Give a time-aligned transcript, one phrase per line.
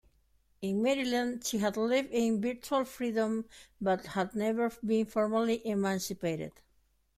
[0.63, 3.45] In Maryland, she had lived in virtual freedom
[3.79, 6.53] but had never been formally emancipated.